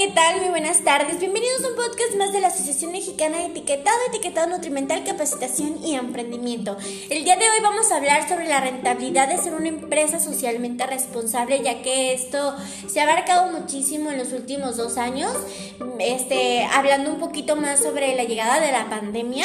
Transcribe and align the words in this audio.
¿qué 0.00 0.08
tal? 0.08 0.40
Muy 0.40 0.48
buenas 0.48 0.82
tardes. 0.82 1.20
Bienvenidos 1.20 1.62
a 1.62 1.68
un 1.68 1.74
podcast 1.74 2.16
más 2.16 2.32
de 2.32 2.40
la 2.40 2.48
Asociación 2.48 2.90
Mexicana 2.90 3.36
de 3.36 3.44
Etiquetado, 3.48 3.98
Etiquetado 4.08 4.48
Nutrimental, 4.48 5.04
Capacitación 5.04 5.84
y 5.84 5.94
Emprendimiento. 5.94 6.78
El 7.10 7.22
día 7.22 7.36
de 7.36 7.42
hoy 7.42 7.60
vamos 7.62 7.92
a 7.92 7.98
hablar 7.98 8.26
sobre 8.26 8.48
la 8.48 8.60
rentabilidad 8.60 9.28
de 9.28 9.36
ser 9.36 9.52
una 9.52 9.68
empresa 9.68 10.18
socialmente 10.18 10.86
responsable, 10.86 11.60
ya 11.62 11.82
que 11.82 12.14
esto 12.14 12.56
se 12.88 13.00
ha 13.00 13.02
abarcado 13.02 13.52
muchísimo 13.52 14.10
en 14.10 14.16
los 14.16 14.32
últimos 14.32 14.78
dos 14.78 14.96
años. 14.96 15.34
Este, 15.98 16.64
hablando 16.72 17.10
un 17.10 17.18
poquito 17.18 17.56
más 17.56 17.80
sobre 17.80 18.14
la 18.14 18.24
llegada 18.24 18.58
de 18.58 18.72
la 18.72 18.88
pandemia 18.88 19.44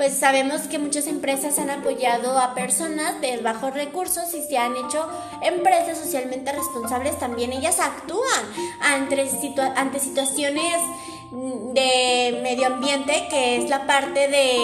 pues 0.00 0.16
sabemos 0.16 0.62
que 0.62 0.78
muchas 0.78 1.06
empresas 1.06 1.58
han 1.58 1.68
apoyado 1.68 2.38
a 2.38 2.54
personas 2.54 3.20
de 3.20 3.36
bajos 3.36 3.74
recursos 3.74 4.32
y 4.32 4.40
se 4.40 4.56
han 4.56 4.74
hecho 4.74 5.06
empresas 5.42 5.98
socialmente 5.98 6.52
responsables, 6.52 7.18
también. 7.18 7.52
Ellas 7.52 7.78
actúan 7.80 8.24
ante, 8.80 9.28
ante 9.76 9.98
situaciones 10.00 10.78
de 11.30 12.40
medio 12.42 12.66
ambiente, 12.66 13.28
que 13.30 13.56
es 13.56 13.70
la 13.70 13.86
parte 13.86 14.28
de 14.28 14.58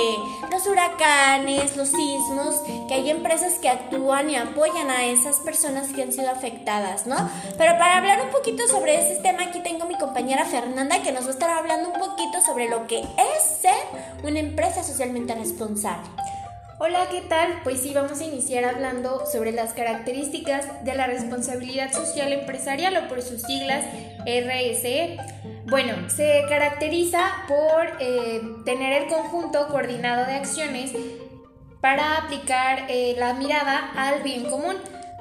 los 0.51 0.67
huracanes, 0.67 1.77
los 1.77 1.89
sismos, 1.89 2.63
que 2.89 2.95
hay 2.95 3.11
empresas 3.11 3.55
que 3.55 3.69
actúan 3.69 4.31
y 4.31 4.37
apoyan 4.37 4.91
a 4.91 5.07
esas 5.07 5.37
personas 5.41 5.93
que 5.93 6.03
han 6.03 6.13
sido 6.13 6.31
afectadas, 6.31 7.07
¿no? 7.07 7.17
Pero 7.57 7.79
para 7.79 7.99
hablar 7.99 8.21
un 8.23 8.31
poquito 8.31 8.67
sobre 8.67 8.99
ese 8.99 9.21
tema, 9.23 9.45
aquí 9.45 9.61
tengo 9.61 9.87
mi 9.87 9.97
compañera 9.97 10.45
Fernanda 10.45 11.03
que 11.03 11.13
nos 11.13 11.25
va 11.25 11.29
a 11.29 11.33
estar 11.33 11.51
hablando 11.51 11.91
un 11.91 11.99
poquito 11.99 12.41
sobre 12.45 12.69
lo 12.69 12.87
que 12.87 13.01
es 13.01 13.61
ser 13.61 13.75
una 14.25 14.41
empresa 14.41 14.83
socialmente 14.83 15.35
responsable. 15.35 16.09
Hola, 16.79 17.07
¿qué 17.11 17.23
tal? 17.23 17.63
Pues 17.65 17.81
sí, 17.81 17.95
vamos 17.95 18.21
a 18.21 18.25
iniciar 18.25 18.67
hablando 18.67 19.25
sobre 19.25 19.51
las 19.51 19.73
características 19.73 20.85
de 20.85 20.95
la 20.95 21.07
responsabilidad 21.07 21.91
social 21.91 22.31
empresarial 22.35 22.95
o 22.99 23.09
por 23.09 23.23
sus 23.23 23.41
siglas 23.41 23.83
RSE. 24.27 25.17
Bueno, 25.65 25.95
se 26.11 26.45
caracteriza 26.51 27.21
por 27.49 27.97
eh, 27.99 28.43
tener 28.67 29.05
el 29.05 29.09
conjunto 29.09 29.69
coordinado 29.69 30.27
de 30.27 30.35
acciones 30.35 30.93
para 31.81 32.19
aplicar 32.19 32.85
eh, 32.91 33.17
la 33.19 33.33
mirada 33.33 33.93
al 33.97 34.23
bien 34.23 34.51
común. 34.51 34.77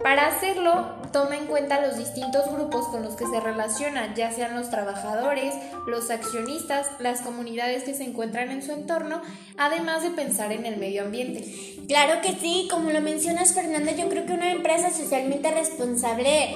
Para 0.06 0.28
hacerlo, 0.28 0.86
toma 1.11 1.36
en 1.36 1.48
cuenta 1.48 1.81
los 1.81 1.98
distintos 1.98 2.52
grupos 2.52 2.88
con 2.89 3.02
los 3.02 3.16
que 3.16 3.25
se 3.25 3.39
relaciona, 3.39 4.14
ya 4.14 4.31
sean 4.31 4.56
los 4.56 4.70
trabajadores, 4.70 5.56
los 5.88 6.11
accionistas, 6.11 6.92
las 7.00 7.22
comunidades 7.22 7.86
que 7.86 7.95
se 7.95 8.03
encuentran 8.03 8.52
en 8.52 8.61
su 8.61 8.72
entorno, 8.72 9.23
además 9.58 10.03
de 10.03 10.11
pensar 10.11 10.52
en 10.52 10.67
el 10.67 10.78
medio 10.78 11.06
ambiente. 11.06 11.44
Claro 11.88 12.22
que 12.22 12.33
sí, 12.33 12.67
como 12.70 12.92
lo 12.92 13.02
mencionas 13.02 13.56
Fernanda, 13.56 13.94
yo 13.94 14.08
creo 14.08 14.28
que 14.28 14.33
una 14.33 14.52
empresa 14.52 14.92
socialmente 14.92 15.50
responsable 15.50 16.53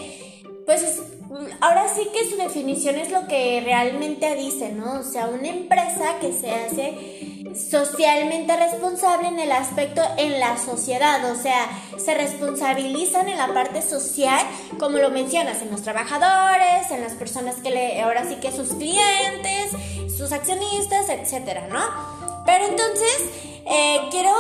pues 0.68 1.02
ahora 1.62 1.88
sí 1.94 2.08
que 2.14 2.30
su 2.30 2.38
definición 2.38 2.96
es 2.96 3.12
lo 3.12 3.28
que 3.28 3.62
realmente 3.64 4.36
dice, 4.36 4.72
¿no? 4.72 5.00
O 5.00 5.04
sea, 5.04 5.28
una 5.28 5.48
empresa 5.48 6.20
que 6.20 6.32
se 6.34 6.52
hace 6.52 7.30
socialmente 7.56 8.56
responsable 8.56 9.28
en 9.28 9.40
el 9.40 9.52
aspecto 9.52 10.02
en 10.18 10.40
la 10.40 10.58
sociedad, 10.58 11.32
o 11.32 11.36
sea, 11.36 11.68
se 11.98 12.14
responsabilizan 12.14 13.28
en 13.30 13.38
la 13.38 13.54
parte 13.54 13.82
social, 13.82 14.46
como 14.80 14.98
lo 14.98 15.10
mencionas, 15.10 15.62
en 15.62 15.72
los 15.72 15.82
trabajadores, 15.82 16.92
en 16.92 17.02
las 17.02 17.14
personas 17.14 17.56
que 17.58 17.72
le, 17.72 18.02
ahora 18.02 18.28
sí 18.28 18.36
que 18.36 18.52
sus 18.52 18.70
clientes, 18.70 19.72
sus 20.16 20.32
accionistas, 20.32 21.10
etcétera, 21.10 21.68
¿no? 21.68 21.80
Pero 22.46 22.66
entonces, 22.66 23.30
eh, 23.72 24.08
quiero 24.10 24.34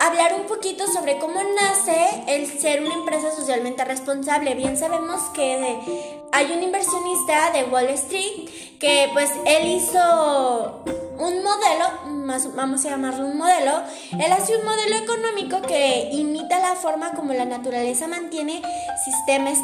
hablar 0.00 0.34
un 0.34 0.46
poquito 0.46 0.86
sobre 0.86 1.18
cómo 1.18 1.40
nace 1.42 2.22
el 2.28 2.46
ser 2.46 2.82
una 2.82 2.94
empresa 2.94 3.34
socialmente 3.34 3.84
responsable. 3.84 4.54
Bien 4.54 4.76
sabemos 4.76 5.20
que 5.34 6.15
hay 6.32 6.52
un 6.52 6.62
inversionista 6.62 7.50
de 7.52 7.64
Wall 7.64 7.88
Street 7.90 8.48
que 8.78 9.08
pues 9.12 9.30
él 9.46 9.68
hizo 9.68 10.82
un 11.18 11.42
modelo, 11.42 12.52
vamos 12.54 12.84
a 12.84 12.90
llamarlo 12.90 13.26
un 13.26 13.38
modelo, 13.38 13.72
él 14.12 14.32
hace 14.32 14.56
un 14.56 14.64
modelo 14.64 14.96
económico 14.96 15.62
que 15.62 16.10
imita 16.12 16.58
la 16.58 16.74
forma 16.74 17.12
como 17.12 17.32
la 17.32 17.46
naturaleza 17.46 18.06
mantiene 18.06 18.62
sistemas 19.04 19.58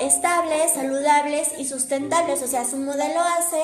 estables, 0.00 0.72
saludables 0.72 1.52
y 1.58 1.66
sustentables. 1.66 2.42
O 2.42 2.46
sea, 2.46 2.64
su 2.64 2.78
modelo 2.78 3.20
hace 3.20 3.62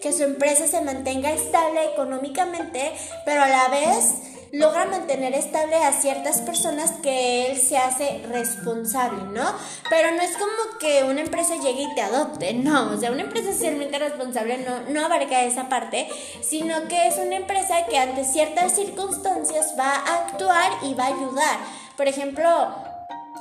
que 0.00 0.12
su 0.12 0.22
empresa 0.22 0.66
se 0.66 0.80
mantenga 0.80 1.30
estable 1.30 1.84
económicamente, 1.92 2.92
pero 3.24 3.42
a 3.42 3.48
la 3.48 3.68
vez 3.68 4.14
logra 4.52 4.86
mantener 4.86 5.34
estable 5.34 5.76
a 5.76 5.92
ciertas 5.92 6.40
personas 6.40 6.92
que 7.02 7.50
él 7.50 7.58
se 7.58 7.76
hace 7.76 8.22
responsable, 8.28 9.22
¿no? 9.32 9.44
Pero 9.90 10.10
no 10.12 10.22
es 10.22 10.32
como 10.32 10.78
que 10.78 11.04
una 11.04 11.20
empresa 11.20 11.56
llegue 11.56 11.82
y 11.82 11.94
te 11.94 12.02
adopte, 12.02 12.54
no, 12.54 12.92
o 12.92 12.96
sea, 12.98 13.10
una 13.10 13.22
empresa 13.22 13.52
socialmente 13.52 13.98
responsable 13.98 14.58
no, 14.58 14.80
no 14.90 15.04
abarca 15.04 15.44
esa 15.44 15.68
parte, 15.68 16.08
sino 16.42 16.88
que 16.88 17.08
es 17.08 17.16
una 17.18 17.36
empresa 17.36 17.86
que 17.86 17.98
ante 17.98 18.24
ciertas 18.24 18.74
circunstancias 18.74 19.74
va 19.78 19.90
a 19.90 20.26
actuar 20.26 20.72
y 20.82 20.94
va 20.94 21.04
a 21.04 21.08
ayudar. 21.08 21.58
Por 21.96 22.06
ejemplo, 22.06 22.87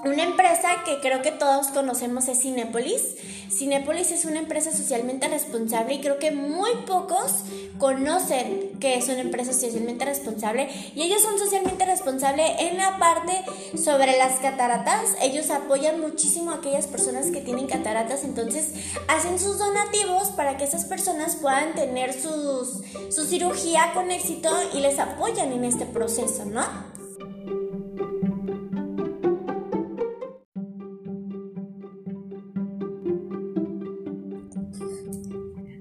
una 0.04 0.24
empresa 0.24 0.70
que 0.86 1.00
creo 1.00 1.22
que 1.22 1.32
todos 1.32 1.68
conocemos 1.68 2.28
es 2.28 2.42
Cinepolis. 2.42 3.16
Cinepolis 3.50 4.12
es 4.12 4.26
una 4.26 4.40
empresa 4.40 4.72
socialmente 4.72 5.28
responsable 5.28 5.96
y 5.96 6.02
creo 6.02 6.20
que 6.20 6.32
muy 6.32 6.70
pocos 6.86 7.44
conocen 7.78 8.78
que 8.80 8.96
es 8.96 9.08
una 9.08 9.22
empresa 9.22 9.54
socialmente 9.54 10.06
responsable 10.06 10.70
y 10.96 11.04
ellos 11.04 11.22
son 11.22 11.40
socialmente 11.40 11.86
responsables 11.86 12.52
en 12.60 12.78
la 12.78 12.98
parte 13.00 13.44
sobre 13.78 14.18
las 14.18 14.40
cataratas. 14.40 15.16
Ellos 15.22 15.50
apoyan 15.50 16.00
muchísimo 16.02 16.52
a 16.52 16.56
aquellas 16.56 16.88
personas 16.88 17.28
que 17.28 17.42
tienen 17.42 17.68
cataratas, 17.68 18.24
entonces 18.24 18.72
hacen 19.08 19.40
sus 19.40 19.58
donativos 19.58 20.30
para 20.30 20.58
que 20.58 20.66
esas 20.66 20.86
personas 20.86 21.36
puedan 21.38 21.74
tener 21.74 22.14
sus, 22.14 22.82
su 23.10 23.26
cirugía 23.26 23.92
con 23.94 24.12
éxito 24.12 24.50
y 24.74 24.80
les 24.80 25.00
apoyan 25.00 25.52
en 25.52 25.64
este 25.64 25.86
proceso, 25.86 26.46
¿no? 26.46 26.97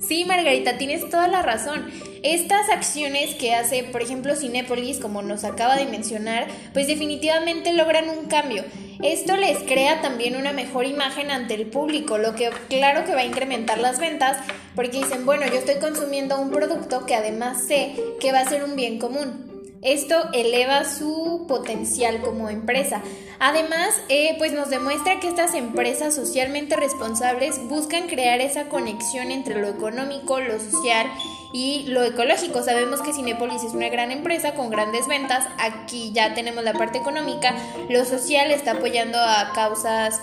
Sí, 0.06 0.25
Margarita, 0.25 0.78
tienes 0.78 1.09
toda 1.11 1.27
la 1.27 1.43
razón. 1.43 1.84
Estas 2.22 2.71
acciones 2.71 3.34
que 3.34 3.55
hace, 3.55 3.83
por 3.83 4.03
ejemplo, 4.03 4.37
Cinépolis, 4.37 4.99
como 4.99 5.21
nos 5.21 5.43
acaba 5.43 5.75
de 5.75 5.87
mencionar, 5.87 6.47
pues 6.72 6.87
definitivamente 6.87 7.72
logran 7.72 8.09
un 8.09 8.27
cambio. 8.27 8.65
Esto 9.03 9.37
les 9.37 9.59
crea 9.59 10.00
también 10.03 10.37
una 10.37 10.53
mejor 10.53 10.87
imagen 10.87 11.31
ante 11.31 11.55
el 11.55 11.67
público, 11.67 12.19
lo 12.19 12.34
que 12.37 12.50
claro 12.69 13.05
que 13.05 13.15
va 13.15 13.21
a 13.22 13.27
incrementar 13.27 13.78
las 13.78 13.99
ventas, 13.99 14.39
porque 14.77 14.99
dicen, 14.99 15.27
bueno, 15.27 15.44
yo 15.47 15.55
estoy 15.55 15.77
consumiendo 15.77 16.41
un 16.41 16.50
producto 16.50 17.05
que 17.05 17.15
además 17.15 17.67
sé 17.67 17.97
que 18.21 18.31
va 18.31 18.41
a 18.41 18.49
ser 18.49 18.62
un 18.62 18.77
bien 18.77 18.99
común. 18.99 19.47
Esto 19.83 20.31
eleva 20.33 20.84
su 20.84 21.47
potencial 21.49 22.21
como 22.21 22.49
empresa. 22.49 23.03
Además, 23.38 24.00
eh, 24.08 24.34
pues 24.38 24.52
nos 24.52 24.70
demuestra 24.70 25.20
que 25.20 25.28
estas 25.28 25.54
empresas 25.54 26.14
socialmente 26.14 26.76
responsables 26.76 27.60
buscan 27.69 28.08
crear 28.08 28.41
esa 28.41 28.69
conexión 28.69 29.30
entre 29.30 29.60
lo 29.60 29.69
económico, 29.69 30.41
lo 30.41 30.58
social 30.58 31.06
y 31.52 31.84
lo 31.88 32.02
ecológico. 32.02 32.62
Sabemos 32.62 33.02
que 33.02 33.12
Cinepolis 33.12 33.62
es 33.62 33.75
una 33.75 33.88
gran 33.88 34.10
empresa 34.10 34.54
con 34.54 34.70
grandes 34.70 35.06
ventas. 35.06 35.46
Aquí 35.58 36.12
ya 36.12 36.34
tenemos 36.34 36.64
la 36.64 36.72
parte 36.72 36.98
económica. 36.98 37.54
Lo 37.91 38.04
social 38.04 38.50
está 38.50 38.72
apoyando 38.72 39.19
a 39.19 39.52
causas, 39.54 40.20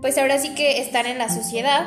pues 0.00 0.18
ahora 0.18 0.38
sí 0.38 0.54
que 0.54 0.80
están 0.80 1.06
en 1.06 1.18
la 1.18 1.28
sociedad. 1.28 1.86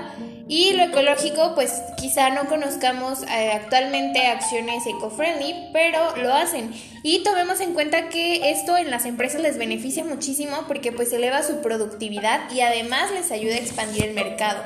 Y 0.49 0.73
lo 0.73 0.83
ecológico, 0.85 1.53
pues 1.53 1.71
quizá 1.95 2.31
no 2.31 2.47
conozcamos 2.47 3.21
eh, 3.21 3.51
actualmente 3.53 4.25
acciones 4.25 4.83
eco-friendly, 4.87 5.69
pero 5.71 6.15
lo 6.17 6.33
hacen. 6.33 6.73
Y 7.03 7.23
tomemos 7.23 7.59
en 7.59 7.75
cuenta 7.75 8.09
que 8.09 8.49
esto 8.49 8.75
en 8.75 8.89
las 8.89 9.05
empresas 9.05 9.41
les 9.41 9.59
beneficia 9.59 10.03
muchísimo 10.03 10.65
porque 10.67 10.91
pues 10.91 11.13
eleva 11.13 11.43
su 11.43 11.61
productividad 11.61 12.51
y 12.51 12.61
además 12.61 13.11
les 13.11 13.31
ayuda 13.31 13.53
a 13.53 13.59
expandir 13.59 14.05
el 14.05 14.15
mercado. 14.15 14.63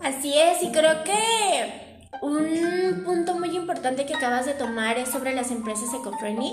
Así 0.00 0.32
es, 0.38 0.62
y 0.62 0.68
creo 0.72 1.04
que 1.04 1.89
un 2.20 3.02
punto 3.04 3.34
muy 3.38 3.56
importante 3.56 4.06
que 4.06 4.14
acabas 4.14 4.46
de 4.46 4.54
tomar 4.54 4.98
es 4.98 5.08
sobre 5.08 5.34
las 5.34 5.50
empresas 5.50 5.88
eco-friendly. 5.94 6.52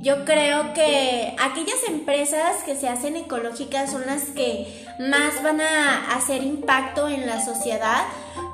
Yo 0.00 0.24
creo 0.24 0.72
que 0.74 1.34
aquellas 1.40 1.82
empresas 1.88 2.62
que 2.64 2.76
se 2.76 2.88
hacen 2.88 3.16
ecológicas 3.16 3.90
son 3.90 4.06
las 4.06 4.22
que 4.26 4.86
más 4.98 5.42
van 5.42 5.60
a 5.60 6.14
hacer 6.14 6.42
impacto 6.42 7.08
en 7.08 7.26
la 7.26 7.44
sociedad 7.44 8.04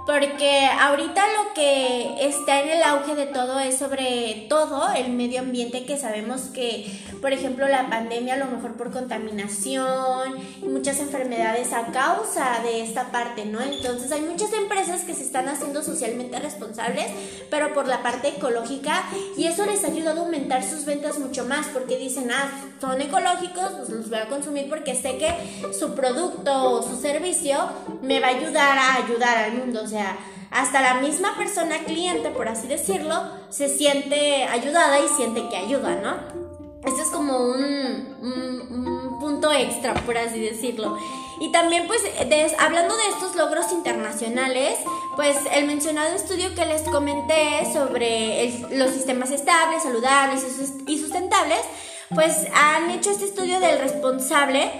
porque 0.06 0.66
ahorita 0.66 1.24
lo 1.38 1.54
que 1.54 2.26
está 2.26 2.60
en 2.60 2.68
el 2.68 2.82
auge 2.82 3.14
de 3.14 3.26
todo 3.26 3.58
es 3.58 3.78
sobre 3.78 4.46
todo 4.48 4.92
el 4.92 5.12
medio 5.12 5.40
ambiente 5.40 5.84
que 5.84 5.96
sabemos 5.96 6.42
que, 6.42 6.90
por 7.20 7.32
ejemplo, 7.32 7.66
la 7.68 7.88
pandemia 7.88 8.34
a 8.34 8.36
lo 8.38 8.46
mejor 8.46 8.74
por 8.74 8.90
contaminación, 8.90 10.34
muchas 10.62 11.00
enfermedades 11.00 11.72
a 11.72 11.86
causa 11.86 12.60
de 12.62 12.82
esta 12.82 13.10
parte, 13.10 13.46
¿no? 13.46 13.60
Entonces 13.62 14.12
hay 14.12 14.20
muchas 14.20 14.52
empresas 14.52 15.02
que 15.02 15.14
se 15.14 15.22
están 15.22 15.48
haciendo 15.48 15.82
socialmente 15.82 16.38
responsables, 16.38 17.06
pero 17.50 17.72
por 17.72 17.88
la 17.88 18.02
parte 18.02 18.28
ecológica 18.28 19.04
y 19.36 19.46
eso 19.46 19.64
les 19.64 19.84
ayuda 19.84 20.12
a 20.12 20.18
aumentar 20.18 20.62
sus 20.62 20.84
ventas 20.84 21.18
mucho 21.18 21.44
más 21.44 21.66
porque 21.68 21.96
dicen, 21.96 22.30
ah, 22.30 22.50
son 22.80 23.00
ecológicos, 23.00 23.72
pues 23.78 23.88
los 23.88 24.10
voy 24.10 24.18
a 24.18 24.28
consumir 24.28 24.68
porque 24.68 24.94
sé 24.94 25.16
que 25.16 25.32
su 25.72 25.94
producto 25.94 26.72
o 26.72 26.82
su 26.82 27.00
servicio 27.00 27.56
me 28.02 28.20
va 28.20 28.28
a 28.28 28.30
ayudar 28.30 28.78
a 28.78 28.96
ayudar 28.96 29.38
al 29.38 29.54
mundo 29.54 29.73
sea, 29.86 30.16
hasta 30.50 30.80
la 30.80 30.94
misma 31.00 31.36
persona 31.36 31.78
cliente, 31.84 32.30
por 32.30 32.48
así 32.48 32.66
decirlo, 32.66 33.14
se 33.50 33.68
siente 33.68 34.44
ayudada 34.44 35.00
y 35.00 35.08
siente 35.08 35.48
que 35.48 35.56
ayuda, 35.56 35.96
¿no? 35.96 36.44
Esto 36.84 37.02
es 37.02 37.08
como 37.08 37.38
un, 37.38 38.14
punto 39.20 39.50
extra, 39.52 39.94
por 39.94 40.18
así 40.18 40.38
decirlo. 40.38 40.98
Y 41.40 41.50
también, 41.50 41.86
pues, 41.86 42.02
hablando 42.58 42.94
de 42.96 43.08
estos 43.08 43.34
logros 43.36 43.72
internacionales, 43.72 44.78
pues 45.16 45.36
el 45.52 45.66
mencionado 45.66 46.14
estudio 46.14 46.54
que 46.54 46.66
les 46.66 46.82
comenté 46.82 47.72
sobre 47.72 48.52
los 48.72 48.90
sistemas 48.90 49.30
estables, 49.30 49.82
saludables 49.82 50.44
y 50.86 50.98
sustentables, 50.98 51.60
pues 52.14 52.46
han 52.54 52.90
hecho 52.90 53.10
este 53.10 53.24
estudio 53.24 53.60
del 53.60 53.78
responsable 53.78 54.70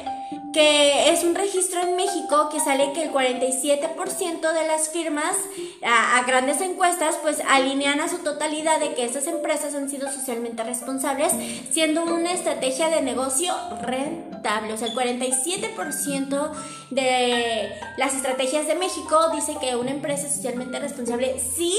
que 0.55 1.11
es 1.11 1.25
un 1.25 1.35
registro 1.35 1.83
en 1.83 1.97
México 1.97 2.49
que 2.49 2.61
sale 2.61 2.93
que 2.93 3.03
el 3.03 3.13
47% 3.13 4.53
de 4.53 4.67
las 4.69 4.89
firmas 4.89 5.37
a, 5.83 6.23
grandes 6.27 6.61
encuestas 6.61 7.17
pues 7.23 7.43
alinean 7.49 8.01
a 8.01 8.09
su 8.09 8.19
totalidad 8.19 8.79
de 8.79 8.95
que 8.95 9.05
esas 9.05 9.27
empresas 9.27 9.75
han 9.75 9.91
sido 9.91 10.11
socialmente 10.11 10.63
responsables, 10.63 11.33
siendo 11.73 12.05
una 12.05 12.33
estrategia 12.33 12.89
de 12.89 13.03
negocio 13.03 13.53
rentable. 13.83 14.73
O 14.73 14.77
sea, 14.77 14.87
el 14.87 14.95
47% 14.95 16.51
de 16.91 17.75
las 17.97 18.15
estrategias 18.15 18.69
de 18.69 18.77
México 18.77 19.31
dice 19.35 19.57
que 19.61 19.75
una 19.75 19.91
empresa 19.91 20.31
socialmente 20.31 20.79
responsable 20.79 21.35
sí 21.41 21.75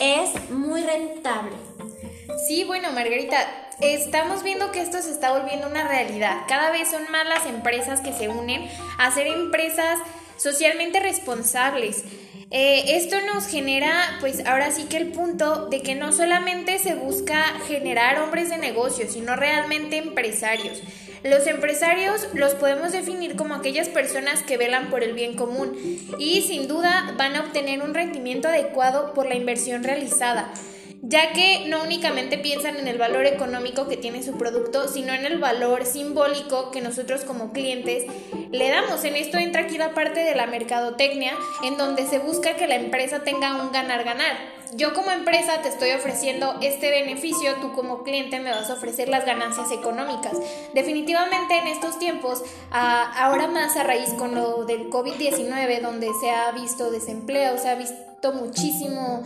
es 0.00 0.50
muy 0.50 0.82
rentable. 0.82 1.52
Sí, 2.46 2.62
bueno, 2.62 2.92
Margarita, 2.92 3.38
estamos 3.80 4.44
viendo 4.44 4.70
que 4.70 4.80
esto 4.80 5.02
se 5.02 5.10
está 5.10 5.36
volviendo 5.36 5.66
una 5.66 5.88
realidad. 5.88 6.42
Cada 6.46 6.70
vez 6.70 6.88
son 6.88 7.10
más 7.10 7.26
las 7.26 7.44
empresas 7.44 8.00
que 8.00 8.12
se 8.12 8.28
unen 8.28 8.68
a 8.98 9.10
ser 9.10 9.26
empresas 9.26 9.98
socialmente 10.36 11.00
responsables. 11.00 12.04
Eh, 12.52 12.96
esto 12.96 13.16
nos 13.22 13.48
genera, 13.48 13.92
pues 14.20 14.46
ahora 14.46 14.70
sí 14.70 14.84
que 14.84 14.96
el 14.96 15.10
punto 15.10 15.66
de 15.66 15.82
que 15.82 15.96
no 15.96 16.12
solamente 16.12 16.78
se 16.78 16.94
busca 16.94 17.42
generar 17.66 18.20
hombres 18.20 18.48
de 18.48 18.58
negocio, 18.58 19.06
sino 19.08 19.34
realmente 19.34 19.96
empresarios. 19.96 20.80
Los 21.24 21.48
empresarios 21.48 22.28
los 22.34 22.54
podemos 22.54 22.92
definir 22.92 23.34
como 23.34 23.54
aquellas 23.54 23.88
personas 23.88 24.44
que 24.44 24.56
velan 24.56 24.88
por 24.88 25.02
el 25.02 25.14
bien 25.14 25.34
común 25.34 25.76
y 26.20 26.42
sin 26.42 26.68
duda 26.68 27.12
van 27.16 27.34
a 27.34 27.40
obtener 27.40 27.82
un 27.82 27.92
rendimiento 27.92 28.46
adecuado 28.46 29.14
por 29.14 29.26
la 29.26 29.34
inversión 29.34 29.82
realizada 29.82 30.52
ya 31.08 31.32
que 31.32 31.66
no 31.68 31.82
únicamente 31.82 32.36
piensan 32.36 32.76
en 32.76 32.88
el 32.88 32.98
valor 32.98 33.26
económico 33.26 33.86
que 33.86 33.96
tiene 33.96 34.24
su 34.24 34.36
producto, 34.36 34.88
sino 34.88 35.12
en 35.12 35.24
el 35.24 35.38
valor 35.38 35.86
simbólico 35.86 36.72
que 36.72 36.80
nosotros 36.80 37.22
como 37.22 37.52
clientes 37.52 38.04
le 38.50 38.68
damos. 38.68 39.04
En 39.04 39.14
esto 39.14 39.38
entra 39.38 39.62
aquí 39.62 39.78
la 39.78 39.94
parte 39.94 40.20
de 40.20 40.34
la 40.34 40.46
mercadotecnia, 40.46 41.32
en 41.62 41.76
donde 41.76 42.06
se 42.06 42.18
busca 42.18 42.56
que 42.56 42.66
la 42.66 42.74
empresa 42.74 43.22
tenga 43.22 43.62
un 43.62 43.70
ganar-ganar. 43.70 44.56
Yo 44.74 44.94
como 44.94 45.12
empresa 45.12 45.62
te 45.62 45.68
estoy 45.68 45.92
ofreciendo 45.92 46.56
este 46.60 46.90
beneficio, 46.90 47.54
tú 47.60 47.72
como 47.72 48.02
cliente 48.02 48.40
me 48.40 48.50
vas 48.50 48.68
a 48.68 48.74
ofrecer 48.74 49.08
las 49.08 49.24
ganancias 49.24 49.70
económicas. 49.70 50.32
Definitivamente 50.74 51.56
en 51.56 51.68
estos 51.68 52.00
tiempos, 52.00 52.42
ahora 52.72 53.46
más 53.46 53.76
a 53.76 53.84
raíz 53.84 54.10
con 54.14 54.34
lo 54.34 54.64
del 54.64 54.90
COVID-19, 54.90 55.80
donde 55.80 56.08
se 56.20 56.30
ha 56.30 56.50
visto 56.50 56.90
desempleo, 56.90 57.56
se 57.58 57.68
ha 57.68 57.76
visto 57.76 58.32
muchísimo 58.32 59.22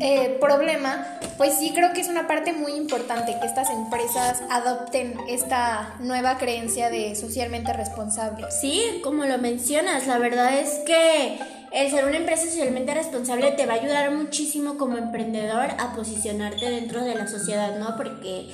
eh, 0.00 0.36
problema, 0.40 1.06
pues 1.36 1.54
sí 1.58 1.72
creo 1.74 1.92
que 1.92 2.00
es 2.00 2.08
una 2.08 2.26
parte 2.26 2.52
muy 2.52 2.72
importante 2.72 3.36
que 3.40 3.46
estas 3.46 3.70
empresas 3.70 4.42
adopten 4.50 5.16
esta 5.28 5.94
nueva 6.00 6.38
creencia 6.38 6.90
de 6.90 7.14
socialmente 7.14 7.72
responsable. 7.72 8.46
Sí, 8.50 9.00
como 9.02 9.24
lo 9.24 9.38
mencionas, 9.38 10.06
la 10.06 10.18
verdad 10.18 10.58
es 10.58 10.80
que 10.86 11.38
el 11.72 11.90
ser 11.90 12.04
una 12.04 12.16
empresa 12.16 12.44
socialmente 12.44 12.94
responsable 12.94 13.50
te 13.52 13.66
va 13.66 13.74
a 13.74 13.76
ayudar 13.76 14.12
muchísimo 14.12 14.78
como 14.78 14.96
emprendedor 14.96 15.70
a 15.78 15.92
posicionarte 15.96 16.70
dentro 16.70 17.04
de 17.04 17.14
la 17.16 17.26
sociedad, 17.26 17.76
¿no? 17.78 17.96
Porque 17.96 18.48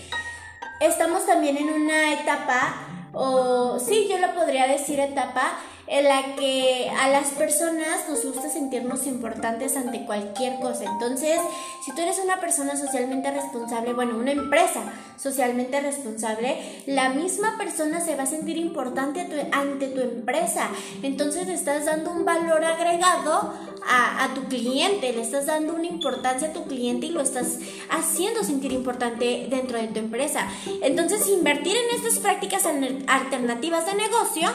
estamos 0.80 1.26
también 1.26 1.58
en 1.58 1.68
una 1.68 2.14
etapa, 2.14 2.74
o 3.12 3.78
sí, 3.78 4.08
yo 4.10 4.18
lo 4.18 4.34
podría 4.34 4.66
decir 4.66 5.00
etapa, 5.00 5.52
en 5.90 6.04
la 6.04 6.36
que 6.36 6.88
a 6.88 7.08
las 7.08 7.30
personas 7.30 8.08
nos 8.08 8.24
gusta 8.24 8.48
sentirnos 8.48 9.08
importantes 9.08 9.76
ante 9.76 10.06
cualquier 10.06 10.60
cosa. 10.60 10.84
Entonces, 10.84 11.40
si 11.84 11.92
tú 11.92 12.00
eres 12.00 12.20
una 12.22 12.40
persona 12.40 12.76
socialmente 12.76 13.28
responsable, 13.32 13.92
bueno, 13.92 14.16
una 14.16 14.30
empresa 14.30 14.82
socialmente 15.16 15.80
responsable, 15.80 16.82
la 16.86 17.08
misma 17.08 17.58
persona 17.58 18.00
se 18.00 18.14
va 18.14 18.22
a 18.22 18.26
sentir 18.26 18.56
importante 18.56 19.26
ante 19.50 19.88
tu 19.88 20.00
empresa. 20.00 20.68
Entonces, 21.02 21.48
estás 21.48 21.86
dando 21.86 22.12
un 22.12 22.24
valor 22.24 22.64
agregado 22.64 23.52
a, 23.84 24.24
a, 24.24 24.34
tu 24.34 24.44
cliente, 24.44 25.12
le 25.12 25.22
estás 25.22 25.46
dando 25.46 25.74
una 25.74 25.86
importancia 25.86 26.48
a 26.48 26.52
tu 26.52 26.66
cliente 26.66 27.06
y 27.06 27.10
lo 27.10 27.20
estás 27.20 27.58
haciendo 27.90 28.44
sentir 28.44 28.72
importante 28.72 29.48
dentro 29.50 29.76
de 29.76 29.88
tu 29.88 29.98
empresa. 29.98 30.46
Entonces, 30.82 31.26
invertir 31.28 31.76
en 31.76 31.96
estas 31.96 32.20
prácticas 32.20 32.64
alternativas 33.08 33.86
de 33.86 33.94
negocio, 33.94 34.50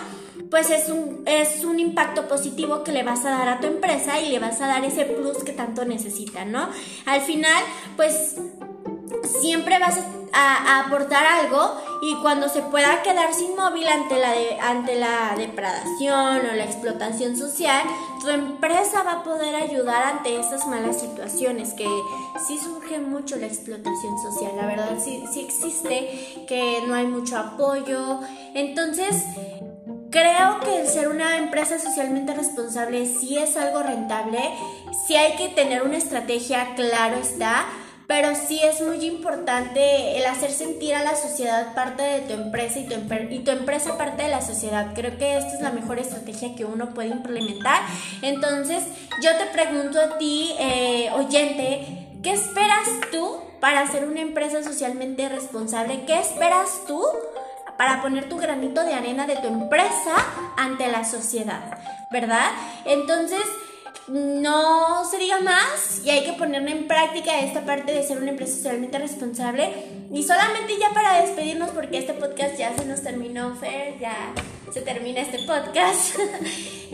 pues 0.56 0.70
es 0.70 0.88
un, 0.88 1.22
es 1.26 1.66
un 1.66 1.82
impacto 1.82 2.30
positivo 2.30 2.82
que 2.86 2.94
le 2.94 3.04
vas 3.04 3.26
a 3.26 3.30
dar 3.30 3.50
a 3.50 3.60
tu 3.60 3.68
empresa 3.68 4.22
y 4.22 4.30
le 4.30 4.40
vas 4.40 4.62
a 4.62 4.68
dar 4.68 4.86
ese 4.86 5.04
plus 5.04 5.44
que 5.44 5.52
tanto 5.52 5.84
necesita, 5.84 6.46
¿no? 6.46 6.70
Al 7.06 7.20
final, 7.20 7.62
pues 7.98 8.38
siempre 9.42 9.80
vas 9.80 10.00
a, 10.32 10.80
aportar 10.80 11.26
algo 11.26 11.76
y 12.02 12.16
cuando 12.22 12.48
se 12.48 12.62
pueda 12.62 13.04
quedar 13.04 13.34
sin 13.34 13.54
móvil 13.58 13.86
ante 13.86 14.18
la, 14.18 14.32
ante 14.62 14.96
la 14.96 15.36
depredación 15.36 16.46
o 16.50 16.56
la 16.56 16.64
explotación 16.64 17.36
social, 17.36 17.84
tu 18.22 18.30
empresa 18.30 19.04
va 19.04 19.12
a 19.12 19.24
poder 19.24 19.56
ayudar 19.56 20.04
ante 20.04 20.40
estas 20.40 20.66
malas 20.68 21.02
situaciones, 21.02 21.74
que 21.74 21.88
sí 22.48 22.58
surge 22.60 23.00
mucho 23.00 23.36
la 23.36 23.48
explotación 23.48 24.18
social, 24.20 24.54
la 24.56 24.68
verdad 24.68 24.98
sí, 25.04 25.22
sí 25.34 25.42
existe, 25.42 26.46
que 26.48 26.82
no 26.88 26.96
hay 26.96 27.08
mucho 27.08 27.38
apoyo. 27.38 28.22
Entonces, 28.54 29.22
Creo 30.16 30.62
que 30.62 30.88
ser 30.88 31.10
una 31.10 31.36
empresa 31.36 31.78
socialmente 31.78 32.34
responsable 32.34 33.06
sí 33.06 33.38
es 33.38 33.58
algo 33.58 33.84
rentable, 33.84 34.40
sí 35.06 35.18
hay 35.18 35.36
que 35.36 35.50
tener 35.50 35.84
una 35.84 35.98
estrategia, 35.98 36.74
claro 36.78 37.18
está, 37.18 37.66
pero 38.08 38.30
sí 38.34 38.62
es 38.64 38.80
muy 38.80 39.06
importante 39.06 40.18
el 40.18 40.26
hacer 40.26 40.52
sentir 40.52 40.96
a 40.96 41.04
la 41.04 41.18
sociedad 41.18 41.76
parte 41.76 42.02
de 42.02 42.22
tu 42.22 42.32
empresa 42.32 42.80
y 42.80 42.86
tu, 42.86 42.96
y 43.30 43.40
tu 43.40 43.52
empresa 43.52 43.98
parte 43.98 44.24
de 44.24 44.30
la 44.30 44.40
sociedad. 44.40 44.94
Creo 44.96 45.18
que 45.18 45.36
esta 45.36 45.54
es 45.54 45.60
la 45.60 45.72
mejor 45.72 46.00
estrategia 46.00 46.56
que 46.56 46.64
uno 46.64 46.94
puede 46.94 47.10
implementar. 47.10 47.82
Entonces, 48.22 48.86
yo 49.22 49.36
te 49.36 49.48
pregunto 49.48 50.00
a 50.00 50.18
ti, 50.18 50.56
eh, 50.60 51.10
oyente, 51.14 52.08
¿qué 52.24 52.32
esperas 52.32 52.88
tú 53.12 53.42
para 53.60 53.86
ser 53.92 54.08
una 54.08 54.22
empresa 54.22 54.64
socialmente 54.64 55.28
responsable? 55.28 56.06
¿Qué 56.06 56.18
esperas 56.18 56.70
tú? 56.88 57.04
Para 57.78 58.02
poner 58.02 58.30
tu 58.30 58.38
granito 58.38 58.84
de 58.84 58.94
arena 58.94 59.28
de 59.28 59.36
tu 59.38 59.48
empresa 59.48 60.16
ante 60.58 60.88
la 60.88 61.04
sociedad, 61.04 61.78
¿verdad? 62.12 62.52
Entonces, 62.86 63.42
no 64.08 65.04
se 65.10 65.18
diga 65.18 65.40
más 65.42 66.02
y 66.04 66.10
hay 66.12 66.24
que 66.26 66.34
poner 66.34 66.68
en 66.68 66.88
práctica 66.88 67.40
esta 67.40 67.66
parte 67.66 67.92
de 67.92 68.04
ser 68.04 68.20
una 68.20 68.32
empresa 68.32 68.56
socialmente 68.56 69.00
responsable. 69.00 69.74
Y 70.12 70.24
solamente 70.24 70.78
ya 70.80 70.92
para 70.94 71.22
despedirnos, 71.22 71.72
porque 71.72 71.98
este 71.98 72.14
podcast 72.14 72.58
ya 72.58 72.76
se 72.76 72.86
nos 72.86 73.02
terminó, 73.02 73.56
Fer, 73.56 73.98
ya 74.00 74.16
se 74.72 74.82
termina 74.82 75.22
este 75.22 75.40
podcast. 75.40 76.16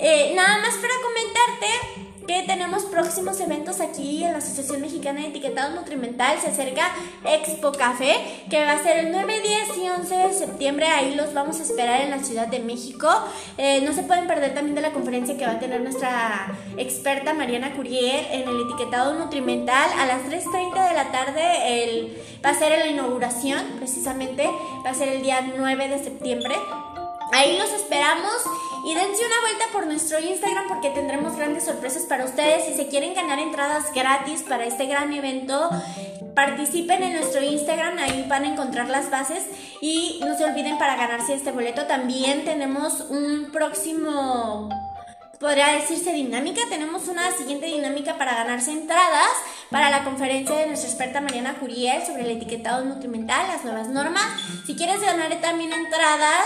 Eh, 0.04 0.32
nada 0.36 0.58
más 0.60 0.74
para 0.76 0.94
comentarte 1.04 2.11
que 2.28 2.44
tenemos 2.44 2.84
próximos 2.86 3.40
eventos 3.40 3.82
aquí 3.82 4.24
en 4.24 4.34
la 4.34 4.38
Asociación 4.38 4.82
Mexicana 4.82 5.22
de 5.22 5.28
Etiquetado 5.28 5.76
Nutrimental. 5.76 6.40
Se 6.40 6.48
acerca 6.50 6.84
Expo 7.26 7.72
Café, 7.72 8.46
que 8.50 8.64
va 8.64 8.74
a 8.74 8.84
ser 8.84 9.06
el 9.06 9.12
9, 9.12 9.42
10 9.42 9.78
y 9.78 9.90
11 9.90 10.16
de 10.16 10.34
septiembre. 10.34 10.86
Ahí 10.88 11.16
los 11.16 11.34
vamos 11.34 11.60
a 11.60 11.64
esperar 11.64 12.02
en 12.02 12.12
la 12.12 12.20
Ciudad 12.20 12.48
de 12.48 12.60
México. 12.60 13.10
Eh, 13.58 13.82
no 13.82 13.94
se 13.94 14.04
pueden 14.04 14.28
perder 14.28 14.54
también 14.54 14.76
de 14.76 14.82
la 14.82 14.92
conferencia 14.92 15.38
que 15.38 15.46
va 15.46 15.54
a 15.54 15.60
tener 15.60 15.82
nuestra 15.82 16.58
experta 16.78 17.34
Mariana 17.34 17.74
Curiel 17.76 18.26
en 18.32 18.48
el 18.48 18.62
etiquetado 18.62 19.14
nutrimental 19.16 19.90
a 19.98 20.06
las 20.06 20.22
3.30 20.24 20.90
de 20.90 20.96
la 20.96 21.12
tarde. 21.12 21.84
El, 21.84 22.18
va 22.46 22.50
a 22.50 22.56
ser 22.56 22.78
la 22.78 22.88
inauguración, 22.88 23.62
precisamente. 23.78 24.50
Va 24.86 24.92
a 24.92 24.94
ser 24.94 25.10
el 25.10 25.24
día 25.24 25.54
9 25.58 25.88
de 25.88 26.04
septiembre. 26.04 26.56
Ahí 27.32 27.58
los 27.58 27.72
esperamos 27.72 28.36
y 28.84 28.94
dense 28.94 29.26
una 29.26 29.42
vuelta 29.42 29.66
por 29.72 29.88
nuestro 29.88 30.20
Instagram 30.20 30.68
porque 30.68 30.90
tendremos 30.90 31.36
grandes 31.36 31.66
sorpresas 31.66 32.04
para 32.04 32.26
ustedes. 32.26 32.66
Si 32.66 32.74
se 32.74 32.88
quieren 32.88 33.14
ganar 33.14 33.40
entradas 33.40 33.94
gratis 33.94 34.44
para 34.44 34.66
este 34.66 34.86
gran 34.86 35.14
evento, 35.14 35.70
participen 36.36 37.04
en 37.04 37.14
nuestro 37.14 37.42
Instagram, 37.42 37.98
ahí 38.00 38.26
van 38.28 38.44
a 38.44 38.48
encontrar 38.50 38.90
las 38.90 39.10
bases 39.10 39.44
y 39.82 40.20
no 40.26 40.38
se 40.38 40.46
olviden 40.46 40.78
para 40.78 40.96
ganarse 40.96 41.34
este 41.34 41.52
boleto. 41.52 41.86
También 41.86 42.44
tenemos 42.44 43.02
un 43.10 43.52
próximo 43.52 44.70
podría 45.42 45.74
decirse 45.74 46.14
dinámica. 46.14 46.62
Tenemos 46.70 47.08
una 47.08 47.32
siguiente 47.32 47.66
dinámica 47.66 48.18
para 48.18 48.36
ganarse 48.36 48.72
entradas 48.72 49.32
para 49.72 49.90
la 49.90 50.04
conferencia 50.04 50.56
de 50.56 50.68
nuestra 50.68 50.90
experta 50.90 51.20
Mariana 51.20 51.56
Curiel 51.60 52.06
sobre 52.06 52.24
el 52.24 52.32
etiquetado 52.38 52.86
nutrimental, 52.86 53.48
las 53.48 53.66
nuevas 53.66 53.88
normas. 53.88 54.24
Si 54.66 54.76
quieres 54.76 55.02
ganar 55.02 55.34
también 55.42 55.74
entradas 55.74 56.46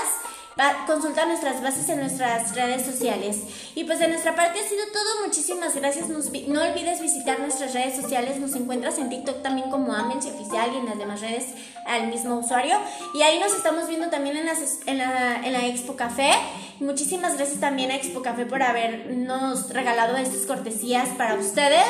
consulta 0.88 1.26
nuestras 1.26 1.62
bases 1.62 1.90
en 1.90 2.00
nuestras 2.00 2.56
redes 2.56 2.86
sociales. 2.86 3.42
Y 3.76 3.84
pues 3.84 4.00
de 4.00 4.08
nuestra 4.08 4.36
parte 4.36 4.60
ha 4.60 4.64
sido 4.64 4.86
todo. 4.94 5.26
Muchísimas 5.26 5.76
gracias. 5.76 6.08
no 6.10 6.62
olvides 6.62 7.02
visitar 7.02 7.40
nuestras 7.40 7.74
redes 7.74 7.96
sociales. 8.02 8.40
Nos 8.40 8.56
encuentras 8.56 8.98
en 8.98 9.10
TikTok 9.10 9.42
también 9.42 9.70
como 9.70 9.94
Amensi 9.94 10.30
Oficial 10.30 10.72
y 10.74 10.78
en 10.78 10.86
las 10.86 10.98
demás 10.98 11.22
redes 11.22 11.46
al 11.86 12.08
mismo 12.08 12.36
usuario. 12.36 12.78
Y 13.14 13.22
ahí 13.22 13.40
nos 13.40 13.54
estamos 13.54 13.88
viendo 13.88 14.10
también 14.10 14.38
en, 14.38 14.48
en, 14.48 14.98
la, 14.98 15.46
en 15.46 15.54
la 15.54 15.66
Expo 15.68 15.96
Café. 15.96 16.32
Muchísimas 16.80 17.36
gracias 17.36 17.60
también 17.60 17.92
a 17.92 17.96
Expo 17.96 18.22
Café 18.22 18.46
por 18.46 18.64
habernos 18.64 19.70
regalado 19.70 20.16
estas 20.18 20.46
cortesías 20.46 21.10
para 21.18 21.36
ustedes. 21.36 21.86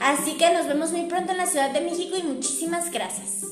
Así 0.00 0.36
que 0.36 0.50
nos 0.50 0.66
vemos 0.66 0.92
muy 0.92 1.04
pronto 1.04 1.32
en 1.32 1.38
la 1.38 1.46
Ciudad 1.46 1.70
de 1.70 1.80
México 1.80 2.16
y 2.16 2.22
muchísimas 2.24 2.90
gracias. 2.90 3.47